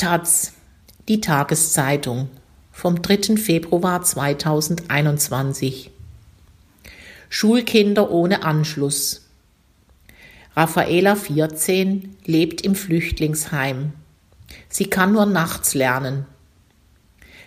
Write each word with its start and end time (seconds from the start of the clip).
Taz, 0.00 0.52
die 1.08 1.20
Tageszeitung 1.20 2.28
vom 2.70 3.02
3. 3.02 3.36
Februar 3.36 4.00
2021. 4.00 5.90
Schulkinder 7.28 8.08
ohne 8.12 8.44
Anschluss. 8.44 9.26
Raffaela 10.54 11.16
14 11.16 12.16
lebt 12.24 12.60
im 12.60 12.76
Flüchtlingsheim. 12.76 13.92
Sie 14.68 14.84
kann 14.84 15.14
nur 15.14 15.26
nachts 15.26 15.74
lernen. 15.74 16.26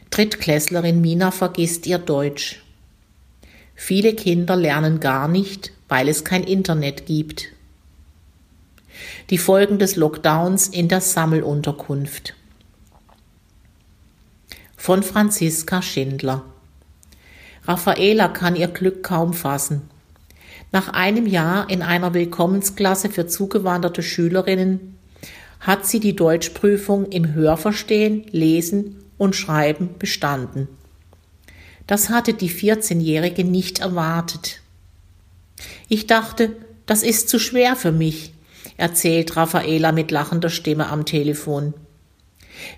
Drittklässlerin 0.10 1.00
Mina 1.00 1.32
vergisst 1.32 1.88
ihr 1.88 2.00
Deutsch. 2.00 2.62
Viele 3.76 4.14
Kinder 4.14 4.58
lernen 4.58 5.00
gar 5.00 5.30
nicht, 5.30 5.72
weil 5.88 6.10
es 6.10 6.26
kein 6.26 6.44
Internet 6.44 7.06
gibt. 7.06 7.46
Die 9.30 9.38
Folgen 9.38 9.80
des 9.80 9.96
Lockdowns 9.96 10.68
in 10.68 10.90
der 10.90 11.00
Sammelunterkunft 11.00 12.36
von 14.82 15.04
Franziska 15.04 15.84
Schindler. 15.84 16.44
Raffaela 17.66 18.30
kann 18.30 18.56
ihr 18.56 18.68
Glück 18.68 19.04
kaum 19.04 19.36
fassen. 19.36 19.84
Nach 20.72 20.90
einem 20.90 21.28
Jahr 21.28 21.70
in 21.70 21.84
einer 21.84 22.16
Willkommensklasse 22.16 23.12
für 23.12 23.28
zugewanderte 23.28 24.02
Schülerinnen 24.02 24.98
hat 25.60 25.86
sie 25.86 26.00
die 26.00 26.16
Deutschprüfung 26.16 27.06
im 27.12 27.36
Hörverstehen, 27.36 28.26
Lesen 28.32 28.96
und 29.20 29.36
Schreiben 29.36 29.92
bestanden. 30.00 30.68
Das 31.86 32.10
hatte 32.10 32.34
die 32.34 32.50
14-Jährige 32.50 33.44
nicht 33.44 33.82
erwartet. 33.82 34.62
Ich 35.90 36.08
dachte, 36.08 36.56
das 36.88 37.04
ist 37.04 37.30
zu 37.30 37.38
schwer 37.38 37.76
für 37.76 37.92
mich, 37.92 38.34
erzählt 38.78 39.38
Raffaela 39.38 39.92
mit 39.92 40.10
lachender 40.10 40.50
Stimme 40.50 40.88
am 40.88 41.06
Telefon. 41.06 41.76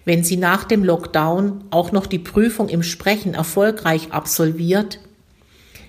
Wenn 0.05 0.23
sie 0.23 0.37
nach 0.37 0.63
dem 0.63 0.83
Lockdown 0.83 1.63
auch 1.69 1.91
noch 1.91 2.05
die 2.05 2.19
Prüfung 2.19 2.69
im 2.69 2.83
Sprechen 2.83 3.33
erfolgreich 3.33 4.11
absolviert, 4.11 4.99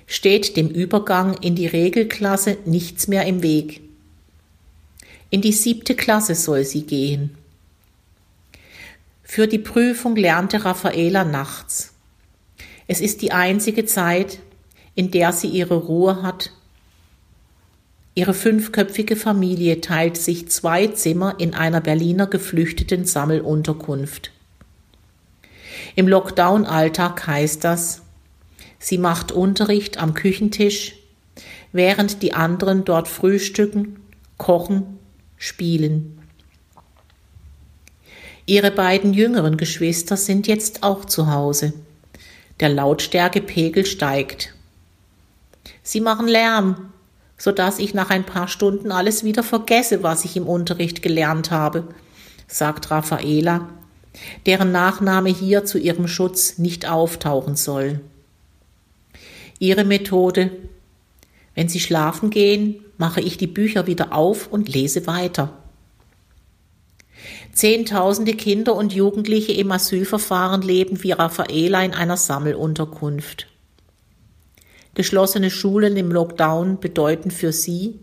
steht 0.06 0.56
dem 0.56 0.68
Übergang 0.68 1.34
in 1.40 1.54
die 1.54 1.66
Regelklasse 1.66 2.58
nichts 2.64 3.08
mehr 3.08 3.26
im 3.26 3.42
Weg. 3.42 3.80
In 5.30 5.40
die 5.40 5.52
siebte 5.52 5.94
Klasse 5.94 6.34
soll 6.34 6.64
sie 6.64 6.82
gehen. 6.82 7.36
Für 9.22 9.48
die 9.48 9.58
Prüfung 9.58 10.16
lernte 10.16 10.64
Raffaela 10.64 11.24
nachts. 11.24 11.94
Es 12.86 13.00
ist 13.00 13.22
die 13.22 13.32
einzige 13.32 13.86
Zeit, 13.86 14.38
in 14.94 15.10
der 15.10 15.32
sie 15.32 15.48
ihre 15.48 15.76
Ruhe 15.76 16.22
hat 16.22 16.52
Ihre 18.16 18.34
fünfköpfige 18.34 19.16
Familie 19.16 19.80
teilt 19.80 20.16
sich 20.16 20.48
zwei 20.48 20.86
Zimmer 20.86 21.34
in 21.38 21.52
einer 21.52 21.80
Berliner 21.80 22.28
geflüchteten 22.28 23.06
Sammelunterkunft. 23.06 24.30
Im 25.96 26.06
Lockdown-Alltag 26.06 27.26
heißt 27.26 27.64
das, 27.64 28.02
sie 28.78 28.98
macht 28.98 29.32
Unterricht 29.32 29.98
am 29.98 30.14
Küchentisch, 30.14 30.94
während 31.72 32.22
die 32.22 32.34
anderen 32.34 32.84
dort 32.84 33.08
frühstücken, 33.08 33.96
kochen, 34.38 34.98
spielen. 35.36 36.20
Ihre 38.46 38.70
beiden 38.70 39.12
jüngeren 39.12 39.56
Geschwister 39.56 40.16
sind 40.16 40.46
jetzt 40.46 40.84
auch 40.84 41.04
zu 41.04 41.32
Hause. 41.32 41.72
Der 42.60 42.68
Lautstärkepegel 42.68 43.86
steigt. 43.86 44.54
Sie 45.82 46.00
machen 46.00 46.28
Lärm, 46.28 46.92
so 47.36 47.52
dass 47.52 47.78
ich 47.78 47.94
nach 47.94 48.10
ein 48.10 48.24
paar 48.24 48.48
Stunden 48.48 48.92
alles 48.92 49.24
wieder 49.24 49.42
vergesse, 49.42 50.02
was 50.02 50.24
ich 50.24 50.36
im 50.36 50.46
Unterricht 50.46 51.02
gelernt 51.02 51.50
habe, 51.50 51.84
sagt 52.46 52.90
Raffaela, 52.90 53.68
deren 54.46 54.72
Nachname 54.72 55.30
hier 55.30 55.64
zu 55.64 55.78
ihrem 55.78 56.06
Schutz 56.06 56.58
nicht 56.58 56.88
auftauchen 56.88 57.56
soll. 57.56 58.00
Ihre 59.58 59.84
Methode 59.84 60.50
Wenn 61.54 61.68
Sie 61.68 61.80
schlafen 61.80 62.30
gehen, 62.30 62.84
mache 62.98 63.20
ich 63.20 63.36
die 63.36 63.46
Bücher 63.46 63.86
wieder 63.86 64.12
auf 64.12 64.48
und 64.48 64.68
lese 64.68 65.06
weiter. 65.06 65.52
Zehntausende 67.52 68.34
Kinder 68.34 68.74
und 68.74 68.92
Jugendliche 68.92 69.52
im 69.52 69.70
Asylverfahren 69.70 70.62
leben 70.62 71.02
wie 71.02 71.12
Raffaela 71.12 71.84
in 71.84 71.94
einer 71.94 72.16
Sammelunterkunft. 72.16 73.46
Geschlossene 74.94 75.50
Schulen 75.50 75.96
im 75.96 76.10
Lockdown 76.10 76.78
bedeuten 76.78 77.30
für 77.30 77.52
sie, 77.52 77.98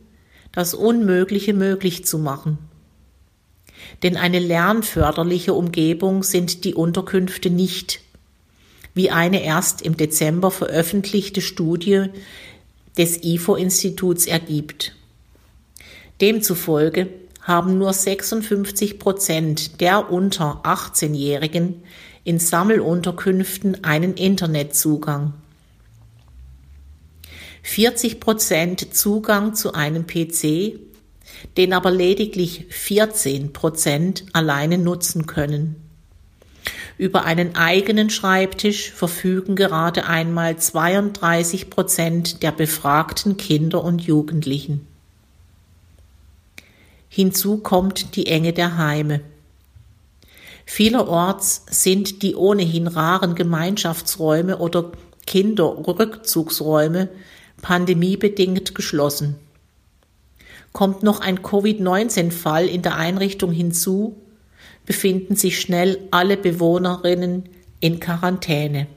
das 0.52 0.74
Unmögliche 0.74 1.54
möglich 1.54 2.06
zu 2.06 2.18
machen. 2.18 2.58
Denn 4.04 4.18
eine 4.18 4.40
lernförderliche 4.40 5.54
Umgebung 5.54 6.24
sind 6.24 6.66
die 6.66 6.76
Unterkünfte 6.76 7.50
nicht, 7.50 8.02
wie 8.94 9.10
eine 9.10 9.44
erst 9.44 9.82
im 9.82 9.96
Dezember 9.96 10.52
veröffentlichte 10.52 11.42
Studie 11.42 12.08
des 12.98 13.24
IFO-Instituts 13.24 14.28
ergibt. 14.28 14.94
Demzufolge 16.20 17.08
haben 17.42 17.78
nur 17.78 17.94
56 17.94 19.00
Prozent 19.00 19.82
der 19.82 20.12
unter 20.12 20.62
18-Jährigen 20.64 21.84
in 22.24 22.38
Sammelunterkünften 22.38 23.84
einen 23.84 24.14
Internetzugang. 24.14 25.34
40 27.64 28.20
Prozent 28.20 28.96
Zugang 28.96 29.56
zu 29.56 29.74
einem 29.74 30.08
PC, 30.08 30.80
den 31.58 31.74
aber 31.74 31.92
lediglich 31.92 32.66
14 32.70 33.54
Prozent 33.54 34.26
alleine 34.34 34.78
nutzen 34.78 35.26
können. 35.28 35.76
Über 36.98 37.26
einen 37.26 37.56
eigenen 37.56 38.10
Schreibtisch 38.10 38.92
verfügen 38.92 39.56
gerade 39.56 40.06
einmal 40.06 40.58
32 40.58 41.70
Prozent 41.70 42.44
der 42.44 42.52
befragten 42.52 43.38
Kinder 43.38 43.84
und 43.84 44.02
Jugendlichen. 44.02 44.86
Hinzu 47.10 47.58
kommt 47.58 48.16
die 48.16 48.28
Enge 48.28 48.54
der 48.54 48.78
Heime. 48.78 49.22
Vielerorts 50.66 51.66
sind 51.70 52.22
die 52.22 52.36
ohnehin 52.36 52.88
raren 52.88 53.36
Gemeinschaftsräume 53.36 54.60
oder 54.60 54.92
Kinderrückzugsräume 55.26 57.10
pandemiebedingt 57.62 58.76
geschlossen. 58.76 59.36
Kommt 60.74 61.04
noch 61.04 61.20
ein 61.20 61.42
Covid-19-Fall 61.42 62.68
in 62.68 62.82
der 62.82 62.96
Einrichtung 62.96 63.52
hinzu, 63.52 64.16
befinden 64.86 65.36
sich 65.36 65.60
schnell 65.60 66.00
alle 66.12 66.38
Bewohnerinnen 66.38 67.50
in 67.80 68.00
Quarantäne. 68.00 68.88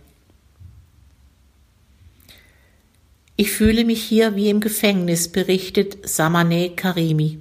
Ich 3.36 3.50
fühle 3.50 3.84
mich 3.84 4.02
hier 4.02 4.36
wie 4.36 4.48
im 4.48 4.60
Gefängnis, 4.60 5.28
berichtet 5.28 6.08
Samaneh 6.08 6.70
Karimi. 6.70 7.40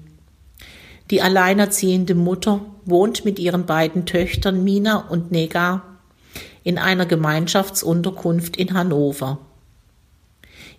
Die 1.11 1.21
alleinerziehende 1.21 2.15
Mutter 2.15 2.65
wohnt 2.85 3.25
mit 3.25 3.37
ihren 3.37 3.67
beiden 3.67 4.07
Töchtern 4.07 4.63
Mina 4.63 5.07
und 5.09 5.31
Nega 5.31 5.83
in 6.63 6.79
einer 6.79 7.05
Gemeinschaftsunterkunft 7.05 8.57
in 8.57 8.73
Hannover. 8.73 9.42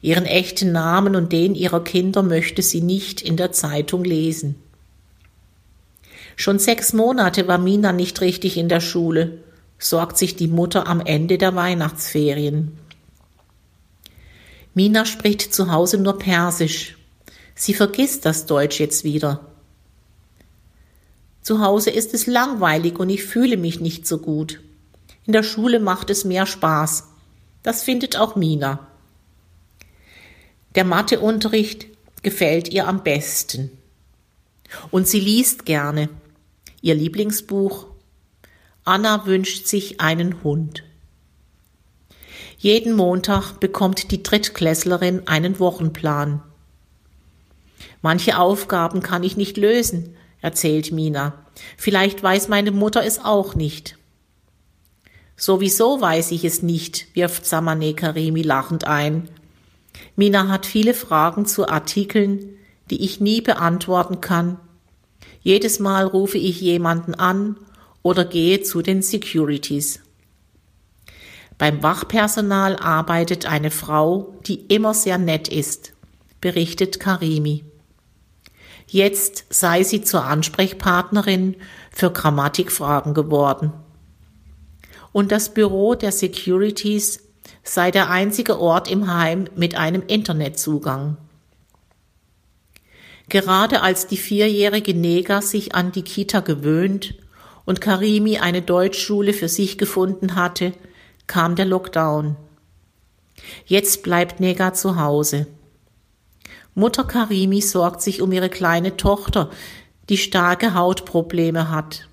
Ihren 0.04 0.26
echten 0.26 0.70
Namen 0.70 1.16
und 1.16 1.32
den 1.32 1.54
ihrer 1.54 1.82
Kinder 1.82 2.22
möchte 2.22 2.60
sie 2.60 2.82
nicht 2.82 3.22
in 3.22 3.38
der 3.38 3.52
Zeitung 3.52 4.04
lesen. 4.04 4.54
Schon 6.36 6.58
sechs 6.58 6.92
Monate 6.92 7.48
war 7.48 7.56
Mina 7.56 7.90
nicht 7.90 8.20
richtig 8.20 8.58
in 8.58 8.68
der 8.68 8.80
Schule, 8.80 9.38
sorgt 9.78 10.18
sich 10.18 10.36
die 10.36 10.46
Mutter 10.46 10.86
am 10.88 11.00
Ende 11.00 11.38
der 11.38 11.54
Weihnachtsferien. 11.54 12.76
Mina 14.74 15.06
spricht 15.06 15.54
zu 15.54 15.72
Hause 15.72 15.96
nur 15.96 16.18
Persisch. 16.18 16.98
Sie 17.54 17.72
vergisst 17.72 18.26
das 18.26 18.44
Deutsch 18.44 18.80
jetzt 18.80 19.04
wieder. 19.04 19.46
Zu 21.40 21.62
Hause 21.62 21.88
ist 21.88 22.12
es 22.12 22.26
langweilig 22.26 22.98
und 22.98 23.08
ich 23.08 23.24
fühle 23.24 23.56
mich 23.56 23.80
nicht 23.80 24.06
so 24.06 24.18
gut. 24.18 24.60
In 25.24 25.32
der 25.32 25.42
Schule 25.42 25.80
macht 25.80 26.10
es 26.10 26.26
mehr 26.26 26.44
Spaß. 26.44 27.04
Das 27.62 27.82
findet 27.82 28.18
auch 28.18 28.36
Mina. 28.36 28.86
Der 30.74 30.84
Matheunterricht 30.84 31.86
gefällt 32.22 32.68
ihr 32.68 32.88
am 32.88 33.04
besten. 33.04 33.70
Und 34.90 35.06
sie 35.06 35.20
liest 35.20 35.66
gerne. 35.66 36.08
Ihr 36.80 36.94
Lieblingsbuch 36.96 37.86
Anna 38.84 39.24
wünscht 39.24 39.66
sich 39.66 40.00
einen 40.00 40.42
Hund. 40.42 40.82
Jeden 42.58 42.94
Montag 42.94 43.60
bekommt 43.60 44.10
die 44.10 44.22
Drittklässlerin 44.22 45.26
einen 45.26 45.58
Wochenplan. 45.58 46.42
Manche 48.02 48.38
Aufgaben 48.38 49.00
kann 49.00 49.22
ich 49.22 49.36
nicht 49.36 49.56
lösen, 49.56 50.16
erzählt 50.42 50.92
Mina. 50.92 51.46
Vielleicht 51.76 52.22
weiß 52.22 52.48
meine 52.48 52.72
Mutter 52.72 53.04
es 53.04 53.18
auch 53.20 53.54
nicht. 53.54 53.96
Sowieso 55.36 56.00
weiß 56.00 56.32
ich 56.32 56.44
es 56.44 56.62
nicht, 56.62 57.14
wirft 57.14 57.46
Samane 57.46 57.94
Karimi 57.94 58.42
lachend 58.42 58.86
ein 58.86 59.28
Mina 60.16 60.48
hat 60.48 60.66
viele 60.66 60.94
Fragen 60.94 61.46
zu 61.46 61.68
Artikeln, 61.68 62.56
die 62.90 63.04
ich 63.04 63.20
nie 63.20 63.40
beantworten 63.40 64.20
kann. 64.20 64.58
Jedes 65.42 65.78
Mal 65.78 66.06
rufe 66.06 66.38
ich 66.38 66.60
jemanden 66.60 67.14
an, 67.14 67.56
oder 68.02 68.24
gehe 68.26 68.62
zu 68.62 68.82
den 68.82 69.00
Securities. 69.00 70.00
Beim 71.56 71.82
Wachpersonal 71.82 72.76
arbeitet 72.76 73.46
eine 73.46 73.70
Frau, 73.70 74.34
die 74.46 74.56
immer 74.66 74.92
sehr 74.92 75.18
nett 75.18 75.48
ist, 75.48 75.92
berichtet 76.40 77.00
Karimi. 77.00 77.64
Jetzt 78.86 79.46
sei 79.48 79.82
sie 79.82 80.02
zur 80.02 80.24
Ansprechpartnerin 80.24 81.56
für 81.90 82.10
Grammatikfragen 82.10 83.14
geworden. 83.14 83.72
Und 85.12 85.32
das 85.32 85.54
Büro 85.54 85.94
der 85.94 86.12
Securities 86.12 87.22
sei 87.62 87.90
der 87.90 88.10
einzige 88.10 88.60
Ort 88.60 88.90
im 88.90 89.12
Heim 89.12 89.46
mit 89.56 89.74
einem 89.74 90.02
Internetzugang. 90.06 91.16
Gerade 93.28 93.80
als 93.82 94.06
die 94.06 94.16
vierjährige 94.16 94.94
Nega 94.94 95.40
sich 95.40 95.74
an 95.74 95.92
die 95.92 96.02
Kita 96.02 96.40
gewöhnt 96.40 97.14
und 97.64 97.80
Karimi 97.80 98.38
eine 98.38 98.62
Deutschschule 98.62 99.32
für 99.32 99.48
sich 99.48 99.78
gefunden 99.78 100.34
hatte, 100.34 100.72
kam 101.26 101.56
der 101.56 101.64
Lockdown. 101.64 102.36
Jetzt 103.66 104.02
bleibt 104.02 104.40
Nega 104.40 104.74
zu 104.74 104.96
Hause. 105.00 105.46
Mutter 106.74 107.04
Karimi 107.04 107.62
sorgt 107.62 108.02
sich 108.02 108.20
um 108.20 108.32
ihre 108.32 108.50
kleine 108.50 108.96
Tochter, 108.96 109.50
die 110.08 110.18
starke 110.18 110.74
Hautprobleme 110.74 111.70
hat. 111.70 112.08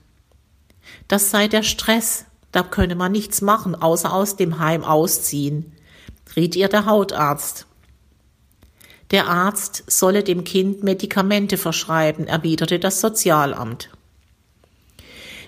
Das 1.07 1.31
sei 1.31 1.47
der 1.47 1.63
Stress, 1.63 2.25
da 2.51 2.63
könne 2.63 2.95
man 2.95 3.11
nichts 3.11 3.41
machen, 3.41 3.75
außer 3.75 4.13
aus 4.13 4.35
dem 4.35 4.59
Heim 4.59 4.83
ausziehen, 4.83 5.73
riet 6.35 6.55
ihr 6.55 6.67
der 6.67 6.85
Hautarzt. 6.85 7.65
Der 9.11 9.27
Arzt 9.27 9.83
solle 9.87 10.23
dem 10.23 10.43
Kind 10.43 10.83
Medikamente 10.83 11.57
verschreiben, 11.57 12.27
erwiderte 12.27 12.79
das 12.79 13.01
Sozialamt. 13.01 13.89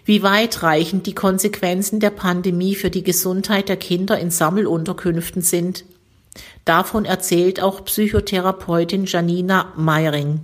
Wie 0.05 0.21
weitreichend 0.21 1.07
die 1.07 1.15
Konsequenzen 1.15 2.01
der 2.01 2.09
Pandemie 2.09 2.75
für 2.75 2.89
die 2.89 3.03
Gesundheit 3.03 3.69
der 3.69 3.77
Kinder 3.77 4.19
in 4.19 4.31
Sammelunterkünften 4.31 5.41
sind, 5.41 5.85
davon 6.65 7.05
erzählt 7.05 7.61
auch 7.61 7.85
Psychotherapeutin 7.85 9.05
Janina 9.05 9.71
Meiring. 9.77 10.41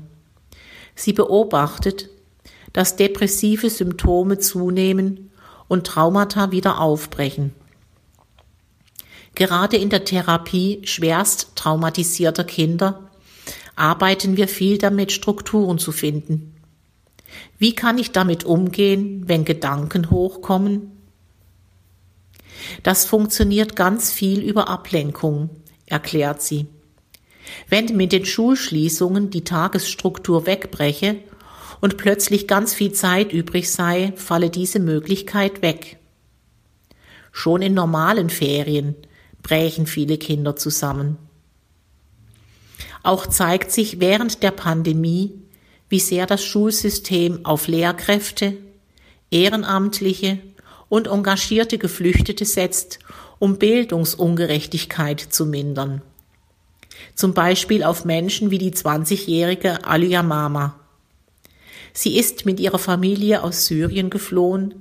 Sie 0.96 1.12
beobachtet, 1.12 2.10
dass 2.72 2.96
depressive 2.96 3.70
Symptome 3.70 4.40
zunehmen 4.40 5.30
und 5.70 5.88
Traumata 5.88 6.52
wieder 6.52 6.82
aufbrechen. 6.82 7.54
Gerade 9.36 9.78
in 9.78 9.90
der 9.90 10.04
Therapie 10.04 10.82
schwerst 10.84 11.56
traumatisierter 11.56 12.44
Kinder 12.44 13.10
arbeiten 13.80 14.36
wir 14.36 14.50
viel 14.50 14.78
damit, 14.78 15.14
Strukturen 15.14 15.80
zu 15.80 15.94
finden. 15.94 16.54
Wie 17.58 17.74
kann 17.74 17.98
ich 17.98 18.12
damit 18.12 18.44
umgehen, 18.44 19.24
wenn 19.28 19.46
Gedanken 19.46 20.12
hochkommen? 20.12 20.92
Das 22.84 23.06
funktioniert 23.06 23.78
ganz 23.78 24.12
viel 24.12 24.42
über 24.42 24.68
Ablenkung, 24.68 25.50
erklärt 25.86 26.42
sie. 26.42 26.68
Wenn 27.70 27.96
mit 27.96 28.12
den 28.12 28.26
Schulschließungen 28.26 29.30
die 29.30 29.46
Tagesstruktur 29.46 30.46
wegbreche 30.46 31.18
und 31.82 31.98
plötzlich 31.98 32.48
ganz 32.48 32.74
viel 32.74 32.92
Zeit 32.92 33.32
übrig 33.32 33.72
sei, 33.72 34.14
falle 34.16 34.50
diese 34.50 34.80
Möglichkeit 34.80 35.62
weg. 35.62 35.98
Schon 37.32 37.62
in 37.62 37.74
normalen 37.74 38.30
Ferien 38.30 38.96
brechen 39.44 39.88
viele 39.88 40.18
Kinder 40.18 40.56
zusammen. 40.56 41.18
Auch 43.04 43.28
zeigt 43.28 43.72
sich 43.72 44.00
während 44.00 44.44
der 44.44 44.52
Pandemie, 44.52 45.34
wie 45.88 46.00
sehr 46.00 46.26
das 46.26 46.44
Schulsystem 46.44 47.46
auf 47.46 47.68
Lehrkräfte, 47.68 48.58
Ehrenamtliche 49.32 50.40
und 50.90 51.08
engagierte 51.08 51.78
Geflüchtete 51.78 52.46
setzt, 52.46 53.00
um 53.40 53.58
Bildungsungerechtigkeit 53.58 55.20
zu 55.20 55.46
mindern. 55.46 56.02
Zum 57.16 57.34
Beispiel 57.34 57.84
auf 57.84 58.06
Menschen 58.06 58.52
wie 58.52 58.58
die 58.58 58.72
20-jährige 58.72 59.86
Alia 59.86 60.24
Mama. 60.24 60.79
Sie 61.94 62.18
ist 62.18 62.46
mit 62.46 62.60
ihrer 62.60 62.80
Familie 62.80 63.44
aus 63.44 63.66
Syrien 63.66 64.10
geflohen. 64.10 64.76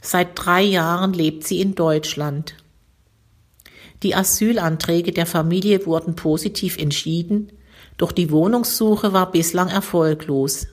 Seit 0.00 0.30
drei 0.34 0.62
Jahren 0.62 1.12
lebt 1.12 1.44
sie 1.44 1.60
in 1.60 1.74
Deutschland. 1.74 2.56
Die 4.02 4.14
Asylanträge 4.14 5.12
der 5.12 5.26
Familie 5.26 5.86
wurden 5.86 6.16
positiv 6.16 6.76
entschieden, 6.76 7.52
doch 7.98 8.10
die 8.10 8.30
Wohnungssuche 8.30 9.12
war 9.12 9.30
bislang 9.30 9.68
erfolglos. 9.68 10.66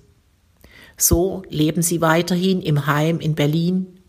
So 0.97 1.43
leben 1.49 1.81
sie 1.81 2.01
weiterhin 2.01 2.61
im 2.61 2.87
Heim 2.87 3.19
in 3.19 3.35
Berlin, 3.35 3.99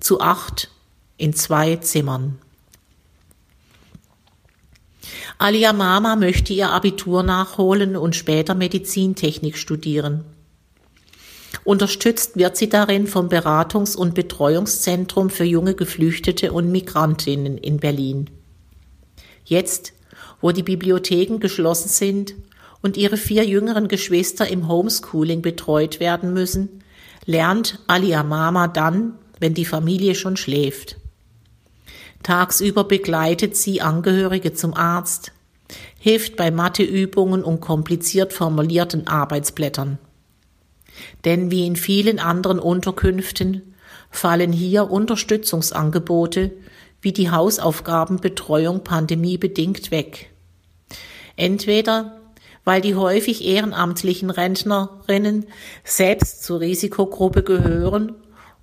zu 0.00 0.20
acht 0.20 0.70
in 1.16 1.32
zwei 1.32 1.76
Zimmern. 1.76 2.38
Alia 5.38 5.72
Mama 5.72 6.16
möchte 6.16 6.52
ihr 6.52 6.70
Abitur 6.70 7.22
nachholen 7.22 7.96
und 7.96 8.16
später 8.16 8.54
Medizintechnik 8.54 9.56
studieren. 9.56 10.24
Unterstützt 11.66 12.36
wird 12.36 12.56
sie 12.56 12.68
darin 12.68 13.08
vom 13.08 13.28
Beratungs- 13.28 13.96
und 13.96 14.14
Betreuungszentrum 14.14 15.30
für 15.30 15.42
junge 15.42 15.74
Geflüchtete 15.74 16.52
und 16.52 16.70
Migrantinnen 16.70 17.58
in 17.58 17.78
Berlin. 17.78 18.30
Jetzt, 19.44 19.92
wo 20.40 20.52
die 20.52 20.62
Bibliotheken 20.62 21.40
geschlossen 21.40 21.88
sind 21.88 22.36
und 22.82 22.96
ihre 22.96 23.16
vier 23.16 23.44
jüngeren 23.44 23.88
Geschwister 23.88 24.46
im 24.46 24.68
Homeschooling 24.68 25.42
betreut 25.42 25.98
werden 25.98 26.32
müssen, 26.32 26.84
lernt 27.24 27.80
Alia 27.88 28.22
Mama 28.22 28.68
dann, 28.68 29.14
wenn 29.40 29.54
die 29.54 29.64
Familie 29.64 30.14
schon 30.14 30.36
schläft. 30.36 30.98
Tagsüber 32.22 32.84
begleitet 32.84 33.56
sie 33.56 33.80
Angehörige 33.80 34.54
zum 34.54 34.72
Arzt, 34.72 35.32
hilft 35.98 36.36
bei 36.36 36.52
Matheübungen 36.52 37.42
und 37.42 37.60
kompliziert 37.60 38.32
formulierten 38.32 39.08
Arbeitsblättern. 39.08 39.98
Denn 41.24 41.50
wie 41.50 41.66
in 41.66 41.76
vielen 41.76 42.18
anderen 42.18 42.58
Unterkünften 42.58 43.74
fallen 44.10 44.52
hier 44.52 44.90
Unterstützungsangebote 44.90 46.52
wie 47.00 47.12
die 47.12 47.30
Hausaufgabenbetreuung 47.30 48.82
pandemiebedingt 48.82 49.90
weg. 49.90 50.30
Entweder 51.36 52.16
weil 52.66 52.80
die 52.80 52.96
häufig 52.96 53.44
ehrenamtlichen 53.44 54.28
Rentnerinnen 54.28 55.46
selbst 55.84 56.42
zur 56.42 56.60
Risikogruppe 56.60 57.44
gehören 57.44 58.12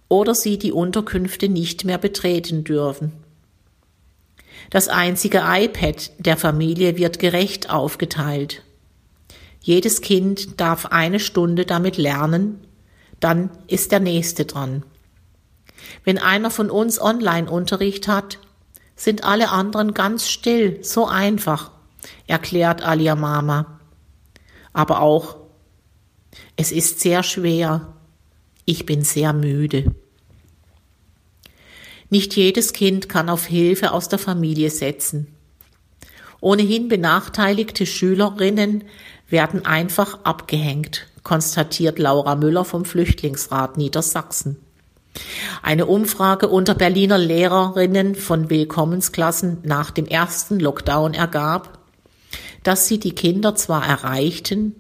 oder 0.10 0.36
sie 0.36 0.58
die 0.58 0.74
Unterkünfte 0.74 1.48
nicht 1.48 1.86
mehr 1.86 1.98
betreten 1.98 2.66
dürfen. 2.66 3.14
Das 4.70 4.90
einzige 4.90 5.44
iPad 5.46 6.12
der 6.20 6.36
Familie 6.36 6.98
wird 6.98 7.18
gerecht 7.18 7.70
aufgeteilt. 7.70 8.62
Jedes 9.64 10.02
Kind 10.02 10.60
darf 10.60 10.88
eine 10.88 11.22
Stunde 11.22 11.66
damit 11.66 11.96
lernen, 11.96 12.68
dann 13.22 13.50
ist 13.68 13.94
der 13.94 14.02
nächste 14.02 14.44
dran. 14.44 14.84
Wenn 16.04 16.18
einer 16.18 16.52
von 16.52 16.70
uns 16.70 17.02
Online-Unterricht 17.02 18.10
hat, 18.10 18.40
sind 18.98 19.24
alle 19.24 19.50
anderen 19.50 19.94
ganz 19.94 20.28
still, 20.28 20.84
so 20.84 21.08
einfach, 21.08 21.72
erklärt 22.28 22.82
Alia 22.82 23.16
Mama. 23.16 23.80
Aber 24.74 25.02
auch, 25.02 25.38
es 26.58 26.74
ist 26.74 27.00
sehr 27.00 27.24
schwer, 27.24 27.94
ich 28.66 28.86
bin 28.86 29.04
sehr 29.04 29.32
müde. 29.32 29.96
Nicht 32.10 32.36
jedes 32.36 32.74
Kind 32.74 33.08
kann 33.08 33.30
auf 33.30 33.46
Hilfe 33.46 33.94
aus 33.94 34.10
der 34.10 34.20
Familie 34.20 34.70
setzen. 34.70 35.33
Ohnehin 36.44 36.90
benachteiligte 36.90 37.86
Schülerinnen 37.86 38.84
werden 39.30 39.66
einfach 39.66 40.26
abgehängt, 40.26 41.08
konstatiert 41.24 42.00
Laura 42.00 42.36
Müller 42.36 42.66
vom 42.66 42.84
Flüchtlingsrat 42.84 43.78
Niedersachsen. 43.78 44.58
Eine 45.62 45.86
Umfrage 45.86 46.50
unter 46.50 46.76
Berliner 46.76 47.18
Lehrerinnen 47.18 48.16
von 48.16 48.50
Willkommensklassen 48.50 49.60
nach 49.64 49.90
dem 49.90 50.06
ersten 50.06 50.60
Lockdown 50.60 51.14
ergab, 51.14 51.80
dass 52.64 52.90
sie 52.90 53.00
die 53.00 53.16
Kinder 53.16 53.56
zwar 53.56 53.88
erreichten, 53.88 54.76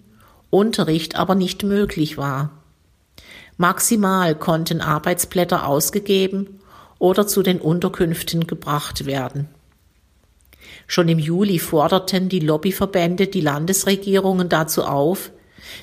Unterricht 0.49 1.15
aber 1.15 1.33
nicht 1.33 1.63
möglich 1.63 2.17
war. 2.17 2.49
Maximal 3.55 4.35
konnten 4.35 4.81
Arbeitsblätter 4.81 5.65
ausgegeben 5.65 6.59
oder 6.99 7.25
zu 7.25 7.41
den 7.41 7.61
Unterkünften 7.61 8.47
gebracht 8.47 9.05
werden. 9.05 9.47
Schon 10.87 11.07
im 11.07 11.19
Juli 11.19 11.59
forderten 11.59 12.29
die 12.29 12.39
Lobbyverbände 12.39 13.27
die 13.27 13.41
Landesregierungen 13.41 14.49
dazu 14.49 14.83
auf, 14.83 15.31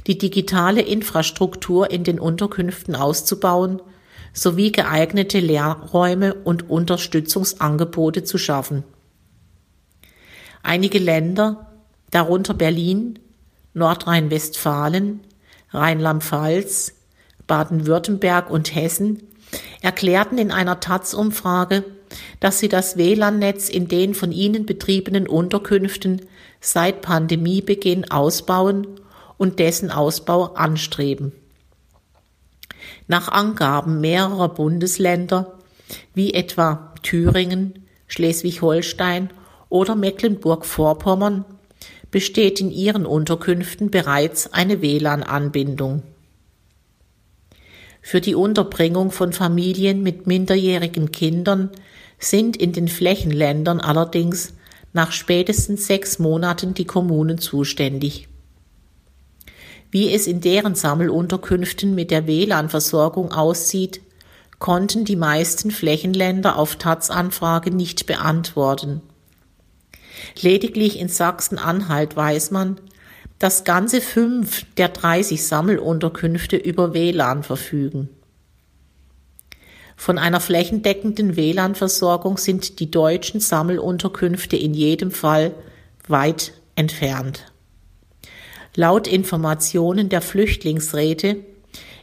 die 0.07 0.19
digitale 0.19 0.83
Infrastruktur 0.83 1.91
in 1.91 2.05
den 2.05 2.21
Unterkünften 2.21 2.95
auszubauen 2.95 3.81
sowie 4.33 4.71
geeignete 4.71 5.41
Lehrräume 5.41 6.35
und 6.35 6.71
Unterstützungsangebote 6.71 8.23
zu 8.25 8.39
schaffen. 8.39 8.85
Einige 10.63 10.99
Länder, 10.99 11.73
darunter 12.11 12.55
Berlin, 12.55 13.19
Nordrhein-Westfalen, 13.75 15.21
Rheinland-Pfalz, 15.71 16.95
Baden-Württemberg 17.47 18.51
und 18.51 18.75
Hessen, 18.75 19.23
erklärten 19.81 20.39
in 20.39 20.53
einer 20.53 20.81
Taz-Umfrage, 20.81 21.85
dass 22.41 22.59
sie 22.59 22.69
das 22.69 22.97
WLAN-Netz 22.97 23.69
in 23.69 23.89
den 23.89 24.15
von 24.15 24.33
ihnen 24.33 24.67
betriebenen 24.67 25.27
Unterkünften 25.27 26.23
seit 26.61 27.03
Pandemiebeginn 27.03 28.11
ausbauen 28.11 28.87
und 29.39 29.59
dessen 29.59 29.91
Ausbau 29.91 30.55
anstreben. 30.55 31.33
Nach 33.09 33.29
Angaben 33.29 34.01
mehrerer 34.01 34.49
Bundesländer, 34.49 35.59
wie 36.15 36.35
etwa 36.35 36.95
Thüringen, 37.03 37.87
Schleswig-Holstein 38.07 39.31
oder 39.69 39.95
Mecklenburg-Vorpommern, 39.97 41.45
besteht 42.11 42.61
in 42.61 42.71
ihren 42.71 43.07
Unterkünften 43.07 43.91
bereits 43.91 44.53
eine 44.53 44.83
WLAN-Anbindung. 44.83 46.03
Für 48.03 48.21
die 48.21 48.35
Unterbringung 48.35 49.11
von 49.11 49.33
Familien 49.33 50.03
mit 50.03 50.27
minderjährigen 50.27 51.13
Kindern 51.13 51.71
sind 52.19 52.57
in 52.57 52.73
den 52.73 52.89
Flächenländern 52.89 53.81
allerdings 53.81 54.55
nach 54.93 55.13
spätestens 55.13 55.87
sechs 55.87 56.19
Monaten 56.19 56.75
die 56.75 56.85
Kommunen 56.85 57.39
zuständig. 57.39 58.29
Wie 59.91 60.13
es 60.13 60.27
in 60.27 60.41
deren 60.41 60.75
Sammelunterkünften 60.75 61.95
mit 61.95 62.11
der 62.11 62.27
WLAN-Versorgung 62.27 63.33
aussieht, 63.33 64.01
konnten 64.59 65.05
die 65.05 65.17
meisten 65.17 65.71
Flächenländer 65.71 66.57
auf 66.57 66.77
Taz-Anfrage 66.77 67.71
nicht 67.71 68.07
beantworten. 68.07 69.01
Lediglich 70.41 70.99
in 70.99 71.09
Sachsen-Anhalt 71.09 72.15
weiß 72.15 72.51
man, 72.51 72.81
dass 73.41 73.65
ganze 73.65 74.01
fünf 74.01 74.65
der 74.77 74.91
30 74.91 75.45
Sammelunterkünfte 75.45 76.57
über 76.57 76.95
WLAN 76.95 77.43
verfügen. 77.43 78.11
Von 79.97 80.19
einer 80.19 80.41
flächendeckenden 80.41 81.37
WLAN-Versorgung 81.37 82.37
sind 82.37 82.81
die 82.81 82.91
deutschen 82.91 83.41
Sammelunterkünfte 83.41 84.57
in 84.57 84.73
jedem 84.75 85.11
Fall 85.11 85.55
weit 86.07 86.53
entfernt. 86.77 87.51
Laut 88.77 89.09
Informationen 89.09 90.11
der 90.11 90.21
Flüchtlingsräte 90.21 91.39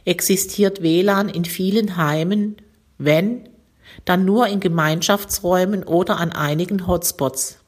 existiert 0.04 0.82
WLAN 0.82 1.28
in 1.28 1.44
vielen 1.44 1.96
Heimen, 1.96 2.56
wenn, 2.98 3.48
dann 4.04 4.24
nur 4.24 4.48
in 4.48 4.58
Gemeinschaftsräumen 4.58 5.84
oder 5.84 6.18
an 6.18 6.32
einigen 6.32 6.86
Hotspots. 6.88 7.58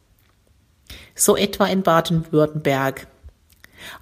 So 1.14 1.36
etwa 1.36 1.66
in 1.66 1.82
Baden-Württemberg. 1.82 3.06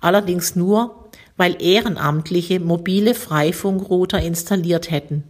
Allerdings 0.00 0.56
nur, 0.56 1.08
weil 1.36 1.62
Ehrenamtliche 1.62 2.60
mobile 2.60 3.14
Freifunkrouter 3.14 4.20
installiert 4.20 4.90
hätten. 4.90 5.24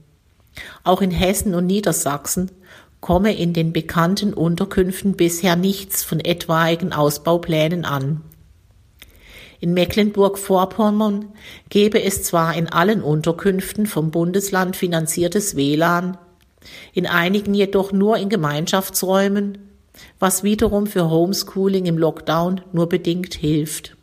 Auch 0.84 1.02
in 1.02 1.10
Hessen 1.10 1.54
und 1.54 1.66
Niedersachsen 1.66 2.50
komme 3.00 3.36
in 3.36 3.52
den 3.52 3.72
bekannten 3.72 4.34
Unterkünften 4.34 5.14
bisher 5.14 5.56
nichts 5.56 6.02
von 6.02 6.20
etwaigen 6.20 6.92
Ausbauplänen 6.92 7.84
an. 7.84 8.22
In 9.60 9.74
Mecklenburg-Vorpommern 9.74 11.32
gebe 11.68 12.02
es 12.02 12.22
zwar 12.22 12.56
in 12.56 12.68
allen 12.68 13.02
Unterkünften 13.02 13.86
vom 13.86 14.10
Bundesland 14.10 14.76
finanziertes 14.76 15.56
WLAN, 15.56 16.16
in 16.92 17.06
einigen 17.06 17.54
jedoch 17.54 17.92
nur 17.92 18.18
in 18.18 18.28
Gemeinschaftsräumen, 18.28 19.58
was 20.20 20.44
wiederum 20.44 20.86
für 20.86 21.10
Homeschooling 21.10 21.86
im 21.86 21.98
Lockdown 21.98 22.60
nur 22.72 22.88
bedingt 22.88 23.34
hilft. 23.34 23.96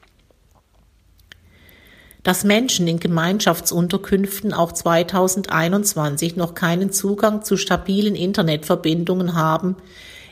Dass 2.26 2.44
Menschen 2.44 2.88
in 2.88 3.00
Gemeinschaftsunterkünften 3.00 4.52
auch 4.52 4.72
2021 4.72 6.36
noch 6.36 6.56
keinen 6.56 6.92
Zugang 6.92 7.44
zu 7.44 7.56
stabilen 7.56 8.16
Internetverbindungen 8.16 9.36
haben, 9.36 9.76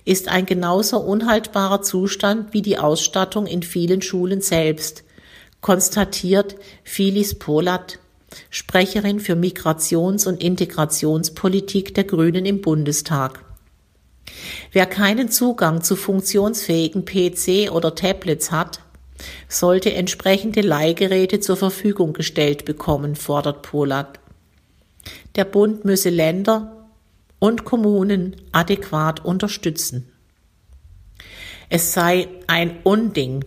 ist 0.03 0.27
ein 0.27 0.47
genauso 0.47 0.97
unhaltbarer 0.97 1.83
Zustand 1.83 2.51
wie 2.51 2.63
die 2.63 2.79
Ausstattung 2.79 3.45
in 3.45 3.62
vielen 3.62 4.01
Schulen 4.01 4.41
selbst, 4.41 5.03
konstatiert 5.62 6.55
Phyllis 6.83 7.38
Polat, 7.38 8.00
Sprecherin 8.50 9.19
für 9.19 9.35
Migrations- 9.35 10.27
und 10.27 10.41
Integrationspolitik 10.41 11.93
der 11.93 12.05
Grünen 12.05 12.47
im 12.47 12.62
Bundestag. 12.62 13.45
Wer 14.71 14.88
keinen 14.88 15.29
Zugang 15.29 15.83
zu 15.83 15.95
funktionsfähigen 15.95 17.05
PC 17.05 17.71
oder 17.71 17.93
Tablets 17.93 18.50
hat, 18.50 18.79
sollte 19.53 19.93
entsprechende 19.93 20.62
Leihgeräte 20.62 21.39
zur 21.39 21.57
Verfügung 21.57 22.13
gestellt 22.13 22.65
bekommen, 22.65 23.15
fordert 23.15 23.62
Polat. 23.62 24.19
Der 25.36 25.45
Bund 25.45 25.86
müsse 25.86 26.10
Länder 26.10 26.88
und 27.39 27.65
Kommunen 27.65 28.36
adäquat 28.51 29.24
unterstützen. 29.25 30.10
Es 31.69 31.93
sei 31.93 32.27
ein 32.48 32.77
Unding, 32.83 33.43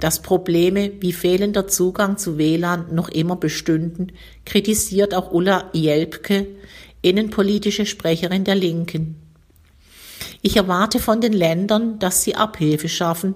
dass 0.00 0.22
Probleme 0.22 0.92
wie 1.00 1.12
fehlender 1.12 1.68
Zugang 1.68 2.16
zu 2.16 2.38
WLAN 2.38 2.94
noch 2.94 3.08
immer 3.08 3.36
bestünden, 3.36 4.12
kritisiert 4.44 5.14
auch 5.14 5.30
Ulla 5.30 5.70
Jelpke, 5.72 6.46
innenpolitische 7.02 7.86
Sprecherin 7.86 8.44
der 8.44 8.54
Linken. 8.54 9.19
Ich 10.42 10.56
erwarte 10.56 11.00
von 11.00 11.20
den 11.20 11.34
Ländern, 11.34 11.98
dass 11.98 12.22
sie 12.22 12.34
Abhilfe 12.34 12.88
schaffen, 12.88 13.34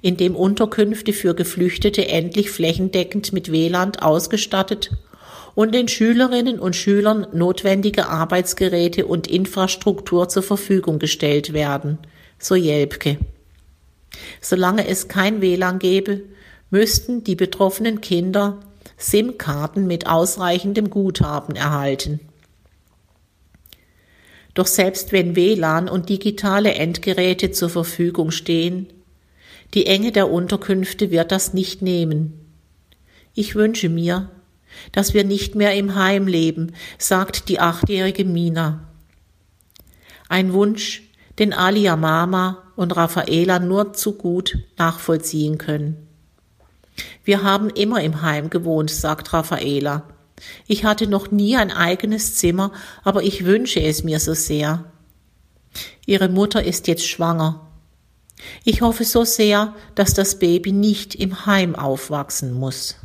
indem 0.00 0.34
Unterkünfte 0.34 1.12
für 1.12 1.34
Geflüchtete 1.34 2.08
endlich 2.08 2.50
flächendeckend 2.50 3.32
mit 3.32 3.52
WLAN 3.52 3.96
ausgestattet 3.96 4.90
und 5.54 5.74
den 5.74 5.88
Schülerinnen 5.88 6.58
und 6.58 6.74
Schülern 6.74 7.26
notwendige 7.32 8.08
Arbeitsgeräte 8.08 9.06
und 9.06 9.26
Infrastruktur 9.26 10.28
zur 10.28 10.42
Verfügung 10.42 10.98
gestellt 10.98 11.52
werden, 11.52 11.98
so 12.38 12.54
Jelpke. 12.54 13.18
Solange 14.40 14.88
es 14.88 15.08
kein 15.08 15.42
WLAN 15.42 15.78
gäbe, 15.78 16.22
müssten 16.70 17.22
die 17.22 17.36
betroffenen 17.36 18.00
Kinder 18.00 18.60
SIM-Karten 18.96 19.86
mit 19.86 20.06
ausreichendem 20.06 20.88
Guthaben 20.88 21.54
erhalten. 21.54 22.20
Doch 24.56 24.66
selbst 24.66 25.12
wenn 25.12 25.36
WLAN 25.36 25.86
und 25.86 26.08
digitale 26.08 26.72
Endgeräte 26.74 27.50
zur 27.50 27.68
Verfügung 27.68 28.30
stehen, 28.30 28.86
die 29.74 29.84
Enge 29.84 30.12
der 30.12 30.30
Unterkünfte 30.30 31.10
wird 31.10 31.30
das 31.30 31.52
nicht 31.52 31.82
nehmen. 31.82 32.54
Ich 33.34 33.54
wünsche 33.54 33.90
mir, 33.90 34.30
dass 34.92 35.12
wir 35.12 35.24
nicht 35.24 35.56
mehr 35.56 35.74
im 35.74 35.94
Heim 35.94 36.26
leben, 36.26 36.72
sagt 36.96 37.50
die 37.50 37.60
achtjährige 37.60 38.24
Mina. 38.24 38.88
Ein 40.30 40.54
Wunsch, 40.54 41.02
den 41.38 41.52
Alia 41.52 41.94
Mama 41.94 42.62
und 42.76 42.96
Raffaela 42.96 43.58
nur 43.58 43.92
zu 43.92 44.14
gut 44.14 44.56
nachvollziehen 44.78 45.58
können. 45.58 46.08
Wir 47.24 47.42
haben 47.42 47.68
immer 47.68 48.00
im 48.00 48.22
Heim 48.22 48.48
gewohnt, 48.48 48.90
sagt 48.90 49.34
Raffaela. 49.34 50.15
Ich 50.66 50.84
hatte 50.84 51.06
noch 51.06 51.30
nie 51.30 51.56
ein 51.56 51.70
eigenes 51.70 52.36
Zimmer, 52.36 52.72
aber 53.04 53.22
ich 53.22 53.44
wünsche 53.44 53.80
es 53.80 54.04
mir 54.04 54.20
so 54.20 54.34
sehr. 54.34 54.84
Ihre 56.04 56.28
Mutter 56.28 56.62
ist 56.62 56.88
jetzt 56.88 57.06
schwanger. 57.06 57.66
Ich 58.64 58.82
hoffe 58.82 59.04
so 59.04 59.24
sehr, 59.24 59.74
dass 59.94 60.14
das 60.14 60.38
Baby 60.38 60.72
nicht 60.72 61.14
im 61.14 61.46
Heim 61.46 61.74
aufwachsen 61.74 62.52
muss. 62.52 62.96